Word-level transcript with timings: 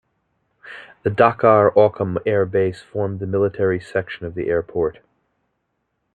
The 1.03 1.11
Dakar-Ouakam 1.11 2.23
Air 2.25 2.47
Base 2.47 2.81
formed 2.81 3.19
the 3.19 3.27
military 3.27 3.79
section 3.79 4.25
of 4.25 4.33
the 4.33 4.47
airport. 4.49 4.97